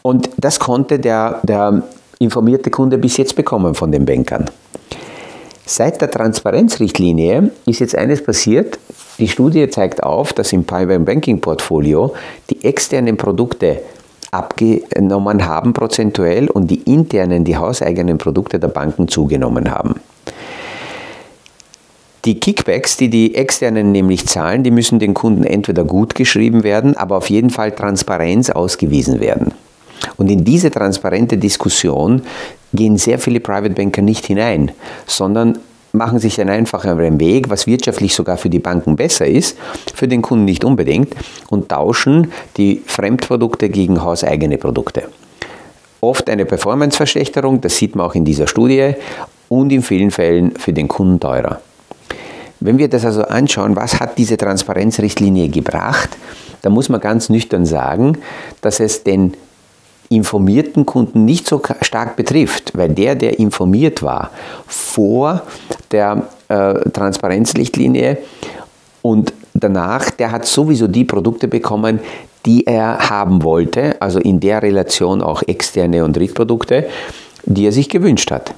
Und 0.00 0.30
das 0.38 0.58
konnte 0.58 0.98
der, 0.98 1.40
der 1.42 1.82
informierte 2.18 2.70
Kunde 2.70 2.96
bis 2.96 3.18
jetzt 3.18 3.36
bekommen 3.36 3.74
von 3.74 3.92
den 3.92 4.06
Bankern. 4.06 4.46
Seit 5.66 6.00
der 6.00 6.10
Transparenzrichtlinie 6.10 7.50
ist 7.66 7.80
jetzt 7.80 7.94
eines 7.94 8.24
passiert. 8.24 8.78
Die 9.18 9.28
Studie 9.28 9.68
zeigt 9.68 10.02
auf, 10.02 10.32
dass 10.32 10.54
im 10.54 10.64
Private 10.64 11.00
Banking 11.00 11.42
Portfolio 11.42 12.14
die 12.48 12.64
externen 12.64 13.18
Produkte 13.18 13.82
abgenommen 14.36 15.46
haben 15.46 15.72
prozentuell 15.72 16.48
und 16.48 16.70
die 16.70 16.82
internen, 16.82 17.44
die 17.44 17.56
hauseigenen 17.56 18.18
Produkte 18.18 18.58
der 18.58 18.68
Banken 18.68 19.08
zugenommen 19.08 19.70
haben. 19.70 20.00
Die 22.24 22.40
Kickbacks, 22.40 22.96
die 22.96 23.08
die 23.08 23.36
externen 23.36 23.92
nämlich 23.92 24.26
zahlen, 24.26 24.64
die 24.64 24.72
müssen 24.72 24.98
den 24.98 25.14
Kunden 25.14 25.44
entweder 25.44 25.84
gut 25.84 26.16
geschrieben 26.16 26.64
werden, 26.64 26.96
aber 26.96 27.16
auf 27.16 27.30
jeden 27.30 27.50
Fall 27.50 27.70
Transparenz 27.70 28.50
ausgewiesen 28.50 29.20
werden. 29.20 29.52
Und 30.16 30.28
in 30.30 30.44
diese 30.44 30.70
transparente 30.70 31.38
Diskussion 31.38 32.22
gehen 32.74 32.98
sehr 32.98 33.18
viele 33.18 33.40
Private 33.40 33.74
Banker 33.74 34.02
nicht 34.02 34.26
hinein, 34.26 34.72
sondern 35.06 35.58
machen 35.96 36.18
sich 36.18 36.40
einen 36.40 36.50
einfacheren 36.50 37.18
Weg, 37.18 37.50
was 37.50 37.66
wirtschaftlich 37.66 38.14
sogar 38.14 38.36
für 38.36 38.50
die 38.50 38.58
Banken 38.58 38.96
besser 38.96 39.26
ist, 39.26 39.56
für 39.94 40.08
den 40.08 40.22
Kunden 40.22 40.44
nicht 40.44 40.64
unbedingt, 40.64 41.14
und 41.48 41.68
tauschen 41.68 42.32
die 42.56 42.82
Fremdprodukte 42.86 43.68
gegen 43.68 44.02
hauseigene 44.02 44.58
Produkte. 44.58 45.04
Oft 46.00 46.28
eine 46.30 46.44
Performanceverschlechterung, 46.44 47.60
das 47.60 47.76
sieht 47.76 47.96
man 47.96 48.06
auch 48.06 48.14
in 48.14 48.24
dieser 48.24 48.46
Studie, 48.46 48.94
und 49.48 49.72
in 49.72 49.82
vielen 49.82 50.10
Fällen 50.10 50.52
für 50.56 50.72
den 50.72 50.88
Kunden 50.88 51.20
teurer. 51.20 51.60
Wenn 52.60 52.78
wir 52.78 52.88
das 52.88 53.04
also 53.04 53.22
anschauen, 53.22 53.76
was 53.76 54.00
hat 54.00 54.18
diese 54.18 54.36
Transparenzrichtlinie 54.36 55.48
gebracht, 55.48 56.10
dann 56.62 56.72
muss 56.72 56.88
man 56.88 57.00
ganz 57.00 57.28
nüchtern 57.28 57.66
sagen, 57.66 58.18
dass 58.60 58.80
es 58.80 59.04
den 59.04 59.34
informierten 60.08 60.86
Kunden 60.86 61.24
nicht 61.24 61.48
so 61.48 61.60
stark 61.82 62.16
betrifft, 62.16 62.76
weil 62.76 62.90
der, 62.90 63.14
der 63.14 63.38
informiert 63.38 64.02
war 64.02 64.30
vor 64.66 65.42
der 65.90 66.26
äh, 66.48 66.74
Transparenzrichtlinie 66.90 68.18
und 69.02 69.32
danach, 69.54 70.10
der 70.10 70.32
hat 70.32 70.46
sowieso 70.46 70.86
die 70.88 71.04
Produkte 71.04 71.48
bekommen, 71.48 72.00
die 72.44 72.66
er 72.66 73.10
haben 73.10 73.42
wollte, 73.42 74.00
also 74.00 74.18
in 74.20 74.38
der 74.40 74.62
Relation 74.62 75.22
auch 75.22 75.42
externe 75.46 76.04
und 76.04 76.16
Drittprodukte, 76.16 76.86
die 77.44 77.66
er 77.66 77.72
sich 77.72 77.88
gewünscht 77.88 78.30
hat. 78.30 78.54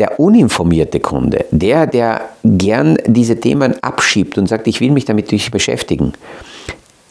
der 0.00 0.18
uninformierte 0.18 0.98
Kunde, 0.98 1.44
der, 1.50 1.86
der 1.86 2.22
gern 2.42 2.96
diese 3.06 3.38
Themen 3.38 3.74
abschiebt 3.82 4.38
und 4.38 4.48
sagt, 4.48 4.66
ich 4.66 4.80
will 4.80 4.92
mich 4.92 5.04
damit 5.04 5.30
nicht 5.30 5.50
beschäftigen, 5.52 6.14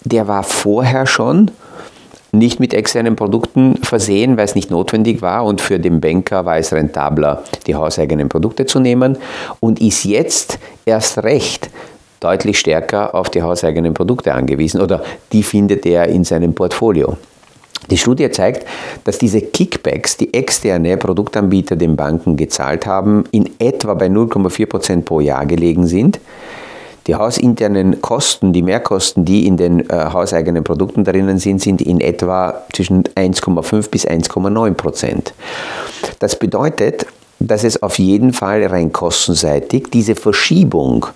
der 0.04 0.28
war 0.28 0.42
vorher 0.42 1.06
schon 1.06 1.52
nicht 2.32 2.60
mit 2.60 2.74
externen 2.74 3.16
Produkten 3.16 3.78
versehen, 3.78 4.38
weil 4.38 4.46
es 4.46 4.56
nicht 4.56 4.72
notwendig 4.72 5.22
war 5.22 5.46
und 5.46 5.62
für 5.62 5.80
den 5.80 6.00
Banker 6.02 6.46
war 6.46 6.58
es 6.58 6.72
rentabler, 6.72 7.44
die 7.68 7.76
hauseigenen 7.76 8.30
Produkte 8.30 8.66
zu 8.66 8.80
nehmen 8.80 9.18
und 9.60 9.82
ist 9.82 10.04
jetzt 10.04 10.60
erst 10.86 11.24
recht 11.24 11.70
deutlich 12.20 12.60
stärker 12.60 13.16
auf 13.16 13.30
die 13.30 13.42
hauseigenen 13.42 13.94
Produkte 13.94 14.34
angewiesen 14.34 14.82
oder 14.82 15.04
die 15.32 15.44
findet 15.44 15.86
er 15.86 16.08
in 16.08 16.24
seinem 16.24 16.54
Portfolio. 16.54 17.18
Die 17.90 17.98
Studie 17.98 18.30
zeigt, 18.30 18.68
dass 19.06 19.18
diese 19.18 19.42
Kickbacks, 19.42 20.18
die 20.18 20.34
externe 20.34 20.98
Produktanbieter 20.98 21.76
den 21.76 21.96
Banken 21.96 22.38
gezahlt 22.38 22.86
haben, 22.86 23.24
in 23.32 23.50
etwa 23.58 23.94
bei 23.96 24.08
0,4 24.08 24.66
Prozent 24.68 25.06
pro 25.06 25.22
Jahr 25.22 25.46
gelegen 25.46 25.88
sind. 25.88 26.20
Die 27.10 27.16
hausinternen 27.16 28.02
Kosten, 28.02 28.54
die 28.54 28.62
Mehrkosten, 28.62 29.26
die 29.26 29.48
in 29.48 29.58
den 29.58 29.80
äh, 29.90 29.94
hauseigenen 30.14 30.64
Produkten 30.64 31.04
drinnen 31.04 31.40
sind, 31.40 31.60
sind 31.60 31.82
in 31.82 32.02
etwa 32.02 32.62
zwischen 32.72 33.04
1,5 33.04 33.90
bis 33.90 34.08
1,9 34.08 34.76
Prozent. 34.76 35.34
Das 36.20 36.38
bedeutet, 36.38 37.08
dass 37.40 37.64
es 37.64 37.82
auf 37.82 37.98
jeden 37.98 38.32
Fall 38.32 38.64
rein 38.64 38.94
kostenseitig 38.94 39.88
diese 39.92 40.14
Verschiebung 40.14 41.08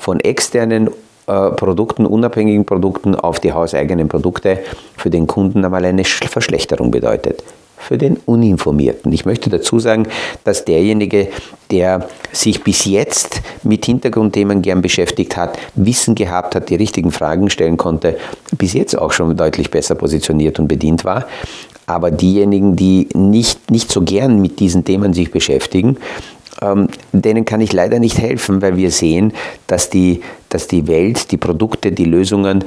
von 0.00 0.20
externen 0.20 0.88
äh, 1.26 1.50
Produkten, 1.50 2.06
unabhängigen 2.06 2.64
Produkten 2.64 3.14
auf 3.14 3.38
die 3.38 3.52
hauseigenen 3.52 4.08
Produkte 4.08 4.58
für 4.96 5.10
den 5.10 5.26
Kunden 5.26 5.62
einmal 5.66 5.84
eine 5.84 6.06
Verschlechterung 6.06 6.90
bedeutet. 6.90 7.44
Für 7.88 7.98
den 7.98 8.16
Uninformierten. 8.26 9.12
Ich 9.12 9.24
möchte 9.24 9.50
dazu 9.50 9.80
sagen, 9.80 10.06
dass 10.44 10.64
derjenige, 10.64 11.28
der 11.70 12.08
sich 12.32 12.62
bis 12.62 12.84
jetzt 12.84 13.42
mit 13.64 13.84
Hintergrundthemen 13.84 14.62
gern 14.62 14.82
beschäftigt 14.82 15.36
hat, 15.36 15.58
Wissen 15.74 16.14
gehabt 16.14 16.54
hat, 16.54 16.70
die 16.70 16.76
richtigen 16.76 17.10
Fragen 17.10 17.50
stellen 17.50 17.76
konnte, 17.76 18.16
bis 18.56 18.72
jetzt 18.72 18.96
auch 18.96 19.12
schon 19.12 19.36
deutlich 19.36 19.70
besser 19.70 19.96
positioniert 19.96 20.58
und 20.58 20.68
bedient 20.68 21.04
war. 21.04 21.26
Aber 21.86 22.10
diejenigen, 22.10 22.76
die 22.76 23.08
nicht, 23.14 23.70
nicht 23.70 23.90
so 23.90 24.02
gern 24.02 24.40
mit 24.40 24.60
diesen 24.60 24.84
Themen 24.84 25.12
sich 25.12 25.30
beschäftigen, 25.32 25.96
ähm, 26.60 26.88
denen 27.12 27.44
kann 27.44 27.60
ich 27.60 27.72
leider 27.72 27.98
nicht 27.98 28.18
helfen, 28.18 28.62
weil 28.62 28.76
wir 28.76 28.90
sehen, 28.90 29.32
dass 29.66 29.90
die, 29.90 30.20
dass 30.48 30.68
die 30.68 30.86
Welt, 30.86 31.32
die 31.32 31.36
Produkte, 31.36 31.92
die 31.92 32.04
Lösungen 32.04 32.64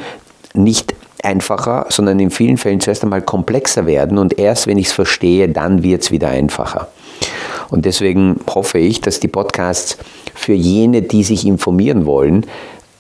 nicht 0.54 0.94
einfacher, 1.26 1.88
sondern 1.90 2.20
in 2.20 2.30
vielen 2.30 2.58
Fällen 2.58 2.80
zuerst 2.80 3.04
einmal 3.04 3.22
komplexer 3.22 3.86
werden 3.86 4.18
und 4.18 4.38
erst 4.38 4.68
wenn 4.68 4.78
ich 4.78 4.88
es 4.88 4.94
verstehe, 4.94 5.50
dann 5.50 5.84
wird 5.84 6.04
es 6.04 6.12
wieder 6.12 6.30
einfacher. 6.30 6.88
Und 7.70 7.86
deswegen 7.86 8.40
hoffe 8.54 8.78
ich, 8.78 9.02
dass 9.02 9.20
die 9.20 9.28
Podcasts 9.28 9.98
für 10.34 10.54
jene, 10.54 11.02
die 11.02 11.24
sich 11.24 11.46
informieren 11.46 12.06
wollen, 12.06 12.46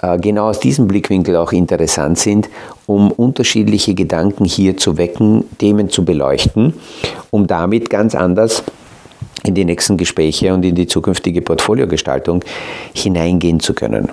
äh, 0.01 0.17
genau 0.17 0.49
aus 0.49 0.59
diesem 0.59 0.87
Blickwinkel 0.87 1.35
auch 1.35 1.51
interessant 1.51 2.17
sind, 2.17 2.49
um 2.85 3.11
unterschiedliche 3.11 3.93
Gedanken 3.93 4.45
hier 4.45 4.77
zu 4.77 4.97
wecken, 4.97 5.45
Themen 5.57 5.89
zu 5.89 6.03
beleuchten, 6.03 6.73
um 7.31 7.47
damit 7.47 7.89
ganz 7.89 8.15
anders 8.15 8.63
in 9.43 9.53
die 9.53 9.65
nächsten 9.65 9.97
Gespräche 9.97 10.53
und 10.53 10.65
in 10.65 10.75
die 10.75 10.87
zukünftige 10.87 11.41
Portfoliogestaltung 11.41 12.43
hineingehen 12.93 13.59
zu 13.59 13.73
können. 13.73 14.09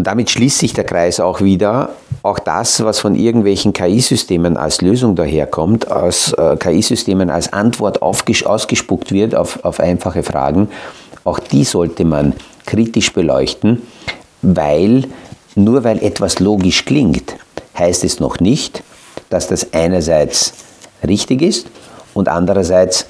Und 0.00 0.06
damit 0.06 0.30
schließt 0.30 0.60
sich 0.60 0.72
der 0.72 0.84
Kreis 0.84 1.20
auch 1.20 1.42
wieder. 1.42 1.90
Auch 2.22 2.38
das, 2.38 2.82
was 2.82 3.00
von 3.00 3.14
irgendwelchen 3.14 3.74
KI-Systemen 3.74 4.56
als 4.56 4.80
Lösung 4.80 5.14
daherkommt, 5.14 5.90
aus 5.90 6.32
äh, 6.32 6.56
KI-Systemen 6.56 7.28
als 7.28 7.52
Antwort 7.52 8.00
ausgespuckt 8.00 9.12
wird 9.12 9.34
auf, 9.34 9.62
auf 9.62 9.78
einfache 9.78 10.22
Fragen, 10.22 10.70
auch 11.24 11.38
die 11.38 11.64
sollte 11.64 12.06
man 12.06 12.32
kritisch 12.64 13.12
beleuchten, 13.12 13.82
weil 14.40 15.04
nur 15.54 15.84
weil 15.84 16.02
etwas 16.02 16.38
logisch 16.38 16.86
klingt, 16.86 17.36
heißt 17.78 18.02
es 18.02 18.20
noch 18.20 18.40
nicht, 18.40 18.82
dass 19.28 19.48
das 19.48 19.74
einerseits 19.74 20.54
richtig 21.06 21.42
ist 21.42 21.66
und 22.14 22.30
andererseits, 22.30 23.04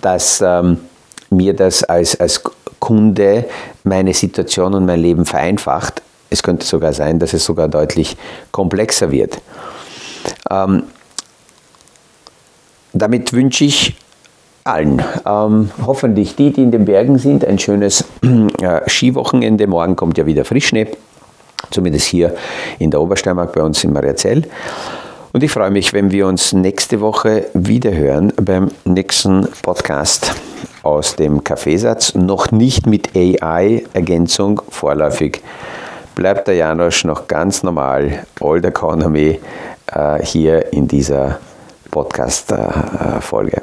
dass 0.00 0.42
ähm, 0.42 0.78
mir 1.28 1.52
das 1.52 1.84
als, 1.84 2.18
als 2.18 2.42
Kunde 2.80 3.44
meine 3.84 4.14
Situation 4.14 4.72
und 4.72 4.86
mein 4.86 5.00
Leben 5.00 5.26
vereinfacht. 5.26 6.02
Es 6.30 6.42
könnte 6.42 6.66
sogar 6.66 6.92
sein, 6.92 7.18
dass 7.18 7.32
es 7.32 7.44
sogar 7.44 7.68
deutlich 7.68 8.16
komplexer 8.50 9.10
wird. 9.10 9.40
Ähm, 10.50 10.84
damit 12.92 13.32
wünsche 13.32 13.64
ich 13.64 13.96
allen, 14.64 15.02
ähm, 15.24 15.70
hoffentlich 15.86 16.34
die, 16.34 16.52
die 16.52 16.62
in 16.62 16.70
den 16.72 16.84
Bergen 16.84 17.18
sind, 17.18 17.44
ein 17.44 17.58
schönes 17.58 18.04
äh, 18.22 18.88
Skiwochenende. 18.88 19.66
Morgen 19.66 19.94
kommt 19.94 20.18
ja 20.18 20.26
wieder 20.26 20.44
Frischschnee, 20.44 20.88
zumindest 21.70 22.06
hier 22.06 22.34
in 22.78 22.90
der 22.90 23.00
Obersteiermark 23.00 23.52
bei 23.52 23.62
uns 23.62 23.84
in 23.84 23.92
Mariazell. 23.92 24.42
Und 25.32 25.42
ich 25.42 25.50
freue 25.50 25.70
mich, 25.70 25.92
wenn 25.92 26.10
wir 26.10 26.26
uns 26.26 26.52
nächste 26.52 27.00
Woche 27.00 27.46
wieder 27.52 27.92
hören 27.92 28.32
beim 28.40 28.70
nächsten 28.84 29.46
Podcast 29.62 30.34
aus 30.82 31.14
dem 31.14 31.44
Kaffeesatz. 31.44 32.14
Noch 32.14 32.50
nicht 32.52 32.86
mit 32.86 33.14
AI-Ergänzung 33.14 34.62
vorläufig. 34.70 35.42
Bleibt 36.16 36.48
der 36.48 36.54
Janosch 36.54 37.04
noch 37.04 37.28
ganz 37.28 37.62
normal, 37.62 38.24
Old 38.40 38.64
Economy, 38.64 39.38
äh, 39.92 40.24
hier 40.24 40.72
in 40.72 40.88
dieser 40.88 41.38
Podcast-Folge. 41.90 43.60